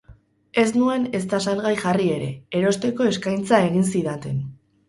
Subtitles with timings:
[0.59, 4.43] Ez nuen ezta salgai jarri ere, erosteko eskaintza egin zidaten.